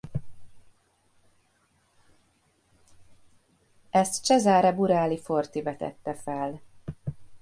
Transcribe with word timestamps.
Ezt 3.89 4.23
Cesare 4.23 4.73
Burali-Forti 4.73 5.61
vetette 5.61 6.13
fel. 6.13 6.61